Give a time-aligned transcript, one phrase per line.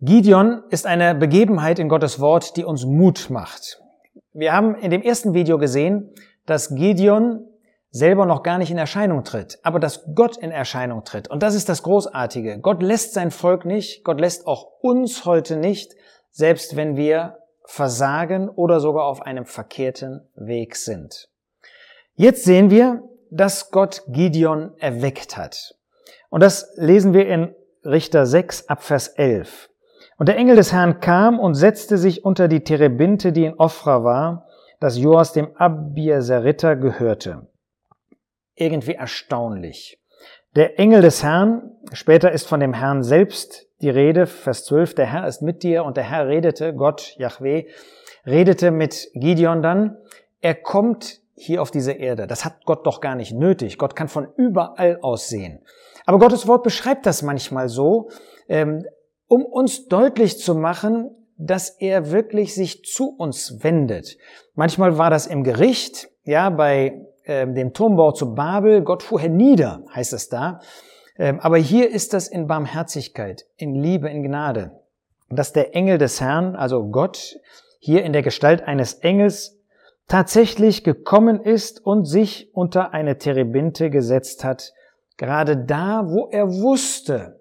[0.00, 3.82] Gideon ist eine Begebenheit in Gottes Wort, die uns Mut macht.
[4.32, 6.14] Wir haben in dem ersten Video gesehen,
[6.46, 7.44] dass Gideon
[7.90, 11.26] selber noch gar nicht in Erscheinung tritt, aber dass Gott in Erscheinung tritt.
[11.26, 12.60] Und das ist das Großartige.
[12.60, 15.96] Gott lässt sein Volk nicht, Gott lässt auch uns heute nicht,
[16.30, 21.28] selbst wenn wir versagen oder sogar auf einem verkehrten Weg sind.
[22.14, 23.02] Jetzt sehen wir,
[23.32, 25.74] dass Gott Gideon erweckt hat.
[26.30, 27.52] Und das lesen wir in
[27.84, 29.68] Richter 6 ab Vers 11.
[30.18, 34.02] Und der Engel des Herrn kam und setzte sich unter die Terebinte, die in Ophra
[34.02, 34.46] war,
[34.80, 37.46] das Joas dem Abieseriter gehörte.
[38.56, 40.02] Irgendwie erstaunlich.
[40.56, 45.06] Der Engel des Herrn, später ist von dem Herrn selbst die Rede, Vers 12, der
[45.06, 47.66] Herr ist mit dir und der Herr redete, Gott, Yahweh,
[48.26, 49.98] redete mit Gideon dann,
[50.40, 52.26] er kommt hier auf diese Erde.
[52.26, 53.78] Das hat Gott doch gar nicht nötig.
[53.78, 55.60] Gott kann von überall aus sehen.
[56.06, 58.10] Aber Gottes Wort beschreibt das manchmal so,
[58.48, 58.84] ähm,
[59.28, 64.18] um uns deutlich zu machen, dass er wirklich sich zu uns wendet.
[64.54, 69.84] Manchmal war das im Gericht, ja, bei äh, dem Turmbau zu Babel, Gott fuhr hernieder,
[69.94, 70.60] heißt es da.
[71.16, 74.80] Ähm, aber hier ist das in Barmherzigkeit, in Liebe, in Gnade.
[75.30, 77.36] Dass der Engel des Herrn, also Gott,
[77.78, 79.58] hier in der Gestalt eines Engels
[80.08, 84.72] tatsächlich gekommen ist und sich unter eine Terebinte gesetzt hat,
[85.16, 87.37] gerade da, wo er wusste,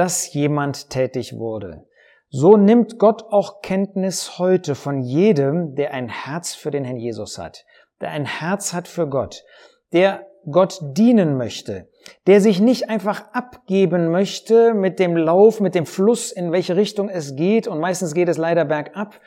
[0.00, 1.84] dass jemand tätig wurde.
[2.30, 7.36] So nimmt Gott auch Kenntnis heute von jedem, der ein Herz für den Herrn Jesus
[7.36, 7.66] hat,
[8.00, 9.44] der ein Herz hat für Gott,
[9.92, 11.90] der Gott dienen möchte,
[12.26, 17.10] der sich nicht einfach abgeben möchte mit dem Lauf, mit dem Fluss, in welche Richtung
[17.10, 19.20] es geht, und meistens geht es leider bergab.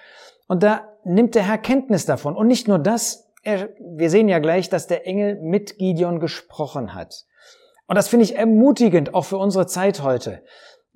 [0.48, 2.36] Und da nimmt der Herr Kenntnis davon.
[2.36, 6.96] Und nicht nur das, er, wir sehen ja gleich, dass der Engel mit Gideon gesprochen
[6.96, 7.26] hat.
[7.94, 10.42] Und das finde ich ermutigend, auch für unsere Zeit heute.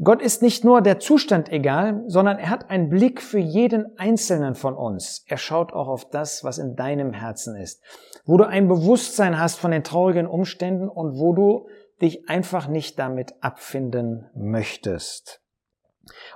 [0.01, 4.55] Gott ist nicht nur der Zustand egal, sondern er hat einen Blick für jeden Einzelnen
[4.55, 5.23] von uns.
[5.27, 7.83] Er schaut auch auf das, was in deinem Herzen ist.
[8.25, 11.67] Wo du ein Bewusstsein hast von den traurigen Umständen und wo du
[12.01, 15.43] dich einfach nicht damit abfinden möchtest.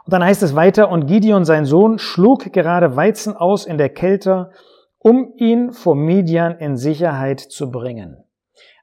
[0.06, 3.90] Und dann heißt es weiter, und Gideon, sein Sohn, schlug gerade Weizen aus in der
[3.90, 4.52] Kälte,
[5.00, 8.24] um ihn vor Midian in Sicherheit zu bringen.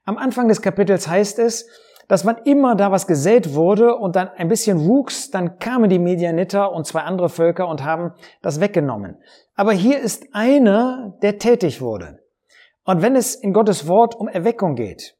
[0.09, 1.67] Am Anfang des Kapitels heißt es,
[2.07, 5.99] dass wann immer da was gesät wurde und dann ein bisschen wuchs, dann kamen die
[5.99, 9.21] Medianiter und zwei andere Völker und haben das weggenommen.
[9.53, 12.23] Aber hier ist einer, der tätig wurde.
[12.85, 15.15] Und wenn es in Gottes Wort um Erweckung geht,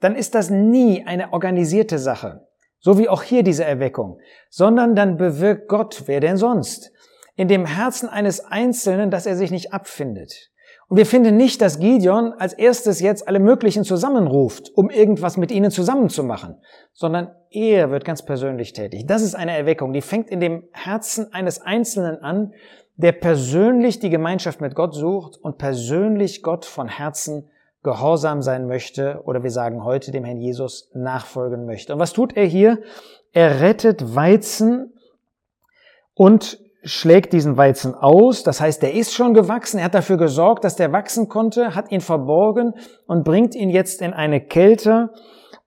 [0.00, 2.48] dann ist das nie eine organisierte Sache,
[2.80, 4.18] so wie auch hier diese Erweckung,
[4.50, 6.90] sondern dann bewirkt Gott, wer denn sonst,
[7.36, 10.50] in dem Herzen eines Einzelnen, dass er sich nicht abfindet,
[10.92, 15.50] und wir finden nicht, dass Gideon als erstes jetzt alle möglichen zusammenruft, um irgendwas mit
[15.50, 16.56] ihnen zusammenzumachen,
[16.92, 19.06] sondern er wird ganz persönlich tätig.
[19.06, 22.52] Das ist eine Erweckung, die fängt in dem Herzen eines Einzelnen an,
[22.96, 27.48] der persönlich die Gemeinschaft mit Gott sucht und persönlich Gott von Herzen
[27.82, 31.94] gehorsam sein möchte oder wir sagen heute dem Herrn Jesus nachfolgen möchte.
[31.94, 32.82] Und was tut er hier?
[33.32, 34.92] Er rettet Weizen
[36.12, 40.64] und schlägt diesen Weizen aus, das heißt, der ist schon gewachsen, er hat dafür gesorgt,
[40.64, 42.74] dass der wachsen konnte, hat ihn verborgen
[43.06, 45.10] und bringt ihn jetzt in eine Kälte,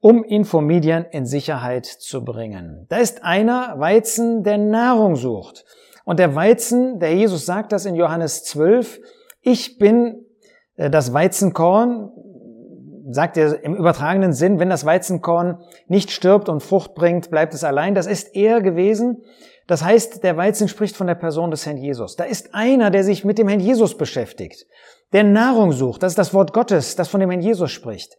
[0.02, 2.86] um ihn vor Midian in Sicherheit zu bringen.
[2.90, 5.66] Da ist einer Weizen, der Nahrung sucht.
[6.04, 9.00] Und der Weizen, der Jesus sagt das in Johannes 12,
[9.42, 10.26] ich bin
[10.76, 12.12] äh, das Weizenkorn,
[13.10, 17.64] sagt er im übertragenen Sinn, wenn das Weizenkorn nicht stirbt und Frucht bringt, bleibt es
[17.64, 17.96] allein.
[17.96, 19.24] Das ist er gewesen,
[19.68, 22.16] das heißt, der Weizen spricht von der Person des Herrn Jesus.
[22.16, 24.68] Da ist einer, der sich mit dem Herrn Jesus beschäftigt,
[25.12, 26.04] der Nahrung sucht.
[26.04, 28.16] Das ist das Wort Gottes, das von dem Herrn Jesus spricht.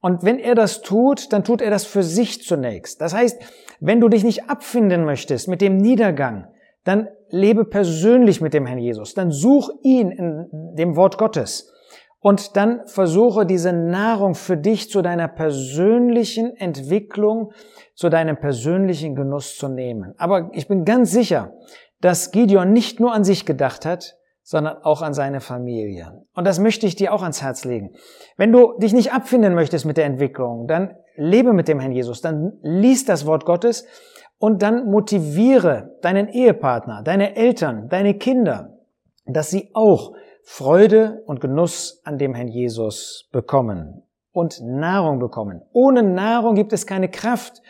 [0.00, 3.00] Und wenn er das tut, dann tut er das für sich zunächst.
[3.00, 3.40] Das heißt,
[3.80, 6.48] wenn du dich nicht abfinden möchtest mit dem Niedergang,
[6.84, 9.14] dann lebe persönlich mit dem Herrn Jesus.
[9.14, 11.72] Dann such ihn in dem Wort Gottes.
[12.20, 17.52] Und dann versuche diese Nahrung für dich zu deiner persönlichen Entwicklung,
[17.94, 20.14] zu deinem persönlichen Genuss zu nehmen.
[20.18, 21.52] Aber ich bin ganz sicher,
[22.00, 26.24] dass Gideon nicht nur an sich gedacht hat, sondern auch an seine Familie.
[26.34, 27.90] Und das möchte ich dir auch ans Herz legen.
[28.36, 32.22] Wenn du dich nicht abfinden möchtest mit der Entwicklung, dann lebe mit dem Herrn Jesus,
[32.22, 33.84] dann lies das Wort Gottes
[34.38, 38.78] und dann motiviere deinen Ehepartner, deine Eltern, deine Kinder,
[39.26, 40.14] dass sie auch
[40.50, 44.02] Freude und Genuss an dem Herrn Jesus bekommen
[44.32, 45.60] und Nahrung bekommen.
[45.72, 47.62] Ohne Nahrung gibt es keine Kraft.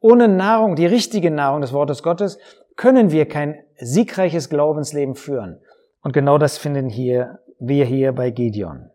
[0.00, 2.38] Ohne Nahrung, die richtige Nahrung des Wortes Gottes,
[2.76, 5.60] können wir kein siegreiches Glaubensleben führen.
[6.02, 8.90] Und genau das finden hier, wir hier bei Gideon.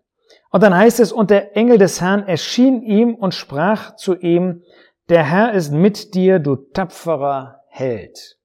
[0.52, 4.64] Und dann heißt es, und der Engel des Herrn erschien ihm und sprach zu ihm,
[5.08, 8.38] der Herr ist mit dir, du tapferer Held.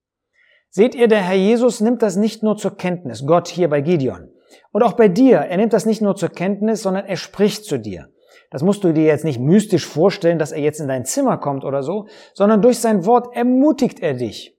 [0.70, 4.30] Seht ihr, der Herr Jesus nimmt das nicht nur zur Kenntnis, Gott hier bei Gideon.
[4.72, 7.78] Und auch bei dir, er nimmt das nicht nur zur Kenntnis, sondern er spricht zu
[7.78, 8.08] dir.
[8.50, 11.64] Das musst du dir jetzt nicht mystisch vorstellen, dass er jetzt in dein Zimmer kommt
[11.64, 14.56] oder so, sondern durch sein Wort ermutigt er dich.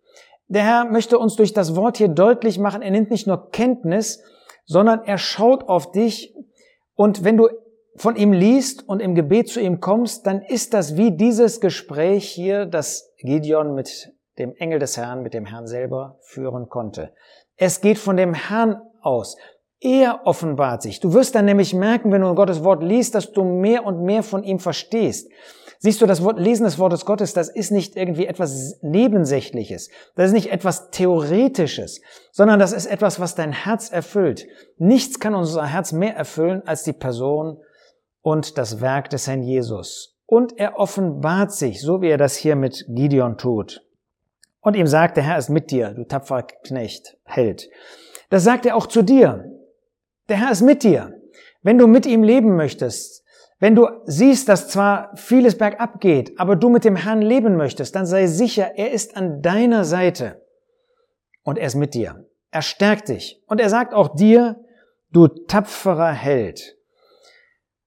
[0.47, 4.21] Der Herr möchte uns durch das Wort hier deutlich machen, er nimmt nicht nur Kenntnis,
[4.65, 6.35] sondern er schaut auf dich
[6.95, 7.49] und wenn du
[7.95, 12.29] von ihm liest und im Gebet zu ihm kommst, dann ist das wie dieses Gespräch
[12.29, 17.13] hier, das Gideon mit dem Engel des Herrn, mit dem Herrn selber führen konnte.
[17.55, 19.37] Es geht von dem Herrn aus.
[19.85, 20.99] Er offenbart sich.
[20.99, 24.23] Du wirst dann nämlich merken, wenn du Gottes Wort liest, dass du mehr und mehr
[24.23, 25.29] von ihm verstehst.
[25.77, 29.91] Siehst du, das Wort, Lesen des Wortes Gottes, das ist nicht irgendwie etwas Nebensächliches.
[30.15, 32.01] Das ist nicht etwas Theoretisches,
[32.31, 34.47] sondern das ist etwas, was dein Herz erfüllt.
[34.77, 37.59] Nichts kann unser Herz mehr erfüllen als die Person
[38.23, 40.17] und das Werk des Herrn Jesus.
[40.25, 43.85] Und er offenbart sich, so wie er das hier mit Gideon tut.
[44.61, 47.69] Und ihm sagt, der Herr ist mit dir, du tapferer Knecht, Held.
[48.31, 49.51] Das sagt er auch zu dir.
[50.29, 51.13] Der Herr ist mit dir.
[51.61, 53.23] Wenn du mit ihm leben möchtest,
[53.59, 57.95] wenn du siehst, dass zwar vieles bergab geht, aber du mit dem Herrn leben möchtest,
[57.95, 60.41] dann sei sicher, er ist an deiner Seite
[61.43, 62.25] und er ist mit dir.
[62.51, 64.57] Er stärkt dich und er sagt auch dir,
[65.11, 66.75] du tapferer Held.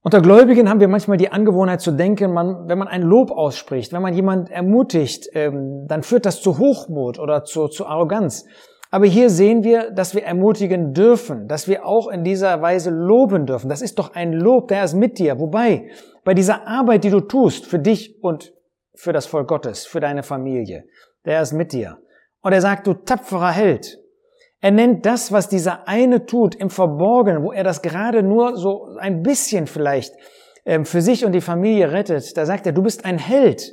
[0.02, 3.92] Unter Gläubigen haben wir manchmal die Angewohnheit zu denken, man, wenn man ein Lob ausspricht,
[3.92, 8.46] wenn man jemand ermutigt, ähm, dann führt das zu Hochmut oder zu, zu Arroganz.
[8.90, 13.44] Aber hier sehen wir, dass wir ermutigen dürfen, dass wir auch in dieser Weise loben
[13.44, 13.68] dürfen.
[13.68, 15.38] Das ist doch ein Lob, der ist mit dir.
[15.38, 15.90] Wobei,
[16.24, 18.54] bei dieser Arbeit, die du tust, für dich und
[18.94, 20.84] für das Volk Gottes, für deine Familie,
[21.26, 21.98] der ist mit dir.
[22.40, 23.98] Und er sagt, du tapferer Held.
[24.60, 28.96] Er nennt das, was dieser eine tut, im Verborgenen, wo er das gerade nur so
[28.98, 30.14] ein bisschen vielleicht
[30.64, 32.36] ähm, für sich und die Familie rettet.
[32.36, 33.70] Da sagt er, du bist ein Held,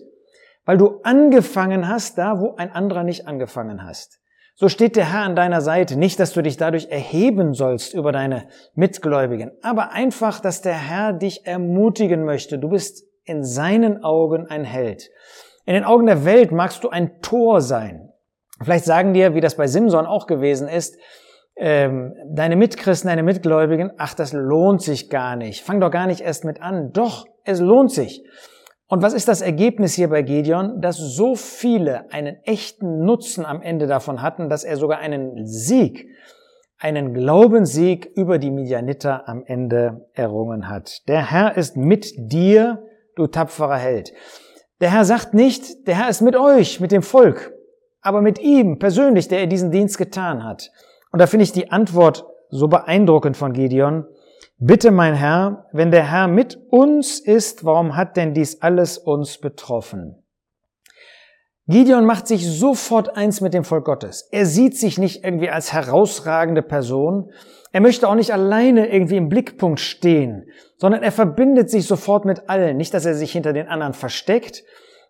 [0.66, 4.20] weil du angefangen hast da, wo ein anderer nicht angefangen hast.
[4.58, 6.00] So steht der Herr an deiner Seite.
[6.00, 11.12] Nicht, dass du dich dadurch erheben sollst über deine Mitgläubigen, aber einfach, dass der Herr
[11.12, 12.58] dich ermutigen möchte.
[12.58, 15.10] Du bist in seinen Augen ein Held.
[15.66, 18.14] In den Augen der Welt magst du ein Tor sein.
[18.64, 20.98] Vielleicht sagen dir, wie das bei Simson auch gewesen ist,
[21.58, 25.64] ähm, deine Mitchristen, deine Mitgläubigen, ach, das lohnt sich gar nicht.
[25.64, 26.92] Fang doch gar nicht erst mit an.
[26.94, 28.24] Doch, es lohnt sich.
[28.88, 30.80] Und was ist das Ergebnis hier bei Gideon?
[30.80, 36.08] Dass so viele einen echten Nutzen am Ende davon hatten, dass er sogar einen Sieg,
[36.78, 41.08] einen Glaubenssieg über die Midianiter am Ende errungen hat.
[41.08, 42.84] Der Herr ist mit dir,
[43.16, 44.14] du tapferer Held.
[44.82, 47.54] Der Herr sagt nicht, der Herr ist mit euch, mit dem Volk,
[48.02, 50.70] aber mit ihm persönlich, der er diesen Dienst getan hat.
[51.12, 54.06] Und da finde ich die Antwort so beeindruckend von Gideon.
[54.58, 59.38] Bitte, mein Herr, wenn der Herr mit uns ist, warum hat denn dies alles uns
[59.38, 60.24] betroffen?
[61.68, 64.30] Gideon macht sich sofort eins mit dem Volk Gottes.
[64.32, 67.32] Er sieht sich nicht irgendwie als herausragende Person.
[67.74, 70.48] Er möchte auch nicht alleine irgendwie im Blickpunkt stehen,
[70.78, 72.78] sondern er verbindet sich sofort mit allen.
[72.78, 74.64] Nicht, dass er sich hinter den anderen versteckt,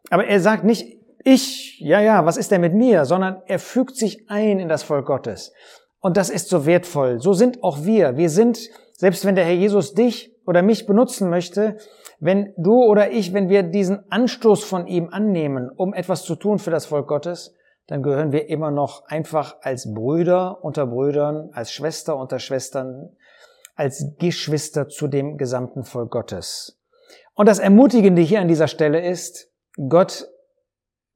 [0.10, 3.96] aber er sagt nicht, ich, ja, ja, was ist denn mit mir, sondern er fügt
[3.96, 5.54] sich ein in das Volk Gottes.
[6.00, 7.20] Und das ist so wertvoll.
[7.20, 8.16] So sind auch wir.
[8.18, 11.78] Wir sind selbst wenn der Herr Jesus dich oder mich benutzen möchte,
[12.20, 16.60] wenn du oder ich, wenn wir diesen Anstoß von ihm annehmen, um etwas zu tun
[16.60, 17.54] für das Volk Gottes,
[17.88, 23.10] dann gehören wir immer noch einfach als Brüder unter Brüdern, als Schwester unter Schwestern,
[23.76, 26.80] als Geschwister zu dem gesamten Volk Gottes.
[27.36, 29.52] Und das Ermutigende hier an dieser Stelle ist,
[29.90, 30.28] Gott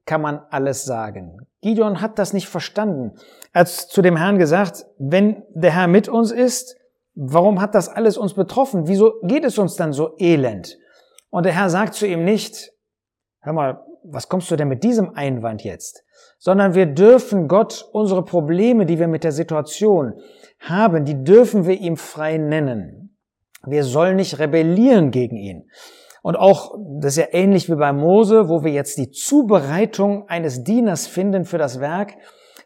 [0.06, 1.48] kann man alles sagen.
[1.62, 3.14] Gideon hat das nicht verstanden.
[3.54, 6.79] Er hat zu dem Herrn gesagt, wenn der Herr mit uns ist,
[7.22, 8.88] Warum hat das alles uns betroffen?
[8.88, 10.78] Wieso geht es uns dann so elend?
[11.30, 12.72] Und der Herr sagt zu ihm nicht,
[13.42, 16.06] hör mal, was kommst du denn mit diesem Einwand jetzt?
[16.38, 20.14] Sondern wir dürfen Gott unsere Probleme, die wir mit der Situation
[20.62, 23.18] haben, die dürfen wir ihm frei nennen.
[23.66, 25.70] Wir sollen nicht rebellieren gegen ihn.
[26.22, 30.64] Und auch, das ist ja ähnlich wie bei Mose, wo wir jetzt die Zubereitung eines
[30.64, 32.14] Dieners finden für das Werk,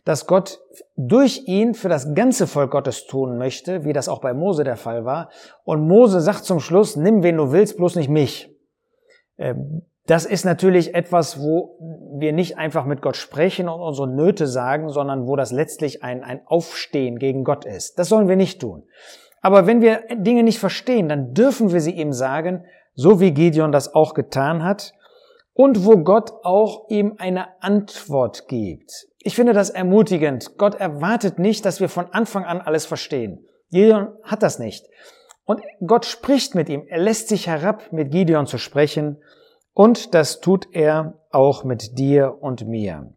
[0.06, 0.60] dass Gott
[0.98, 4.76] durch ihn für das ganze Volk Gottes tun möchte, wie das auch bei Mose der
[4.76, 5.30] Fall war.
[5.64, 8.54] Und Mose sagt zum Schluss, nimm wen du willst, bloß nicht mich.
[9.38, 11.78] Ähm, das ist natürlich etwas, wo
[12.20, 16.24] wir nicht einfach mit Gott sprechen und unsere Nöte sagen, sondern wo das letztlich ein,
[16.24, 17.98] ein Aufstehen gegen Gott ist.
[17.98, 18.84] Das sollen wir nicht tun.
[19.42, 23.72] Aber wenn wir Dinge nicht verstehen, dann dürfen wir sie ihm sagen, so wie Gideon
[23.72, 24.94] das auch getan hat
[25.54, 29.08] und wo Gott auch ihm eine Antwort gibt.
[29.24, 30.58] Ich finde das ermutigend.
[30.58, 33.46] Gott erwartet nicht, dass wir von Anfang an alles verstehen.
[33.72, 34.86] Gideon hat das nicht.
[35.46, 36.86] Und Gott spricht mit ihm.
[36.88, 39.22] Er lässt sich herab, mit Gideon zu sprechen.
[39.74, 43.14] Und das tut er auch mit dir und mir.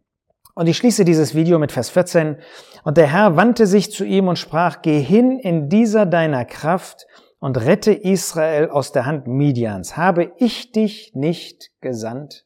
[0.55, 2.37] Und ich schließe dieses Video mit Vers 14.
[2.83, 7.05] Und der Herr wandte sich zu ihm und sprach, geh hin in dieser deiner Kraft
[7.39, 9.97] und rette Israel aus der Hand Midians.
[9.97, 12.45] Habe ich dich nicht gesandt?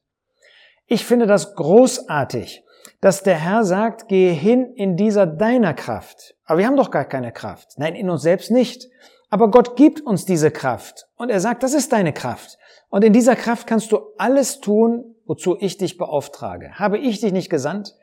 [0.87, 2.65] Ich finde das großartig,
[3.01, 6.35] dass der Herr sagt, gehe hin in dieser deiner Kraft.
[6.45, 7.73] Aber wir haben doch gar keine Kraft.
[7.77, 8.87] Nein, in uns selbst nicht.
[9.29, 11.07] Aber Gott gibt uns diese Kraft.
[11.15, 12.57] Und er sagt, das ist deine Kraft.
[12.89, 16.73] Und in dieser Kraft kannst du alles tun, wozu ich dich beauftrage.
[16.73, 17.95] Habe ich dich nicht gesandt?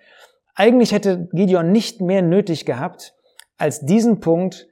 [0.54, 3.14] Eigentlich hätte Gideon nicht mehr nötig gehabt
[3.56, 4.66] als diesen Punkt,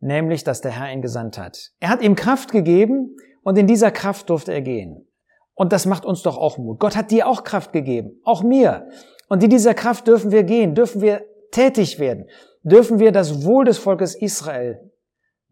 [0.00, 1.70] nämlich, dass der Herr ihn gesandt hat.
[1.78, 5.06] Er hat ihm Kraft gegeben und in dieser Kraft durfte er gehen.
[5.54, 6.80] Und das macht uns doch auch Mut.
[6.80, 8.88] Gott hat dir auch Kraft gegeben, auch mir.
[9.30, 12.26] Und in dieser Kraft dürfen wir gehen, dürfen wir tätig werden,
[12.62, 14.90] dürfen wir das Wohl des Volkes Israel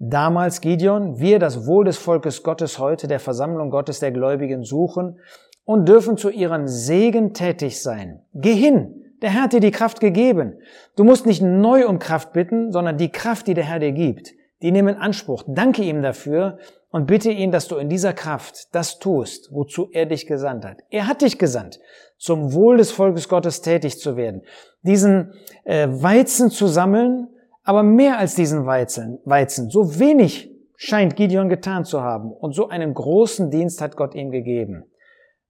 [0.01, 5.19] Damals Gideon, wir das Wohl des Volkes Gottes heute, der Versammlung Gottes der Gläubigen suchen
[5.65, 8.23] und dürfen zu ihrem Segen tätig sein.
[8.33, 10.61] Geh hin, der Herr hat dir die Kraft gegeben.
[10.95, 14.35] Du musst nicht neu um Kraft bitten, sondern die Kraft, die der Herr dir gibt,
[14.63, 15.45] die nimm in Anspruch.
[15.47, 16.59] Danke ihm dafür
[16.91, 20.79] und bitte ihn, dass du in dieser Kraft das tust, wozu er dich gesandt hat.
[20.91, 21.81] Er hat dich gesandt,
[22.17, 24.43] zum Wohl des Volkes Gottes tätig zu werden,
[24.83, 25.33] diesen
[25.65, 27.29] äh, Weizen zu sammeln,
[27.63, 32.69] aber mehr als diesen Weizen, Weizen, so wenig scheint Gideon getan zu haben und so
[32.69, 34.85] einen großen Dienst hat Gott ihm gegeben.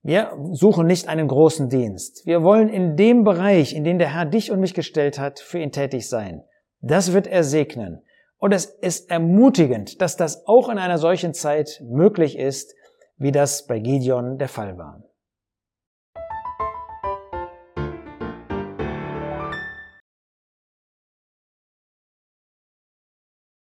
[0.01, 2.25] Wir suchen nicht einen großen Dienst.
[2.25, 5.59] Wir wollen in dem Bereich, in den der Herr dich und mich gestellt hat, für
[5.59, 6.43] ihn tätig sein.
[6.81, 8.01] Das wird er segnen.
[8.39, 12.73] Und es ist ermutigend, dass das auch in einer solchen Zeit möglich ist,
[13.17, 15.03] wie das bei Gideon der Fall war.